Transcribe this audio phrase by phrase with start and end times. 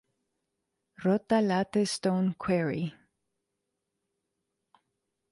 [1.03, 2.91] Rota Latte Stone Quarry